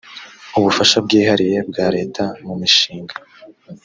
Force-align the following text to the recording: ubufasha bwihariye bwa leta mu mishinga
ubufasha 0.57 0.97
bwihariye 1.05 1.57
bwa 1.69 1.85
leta 1.95 2.23
mu 2.45 2.53
mishinga 2.61 3.15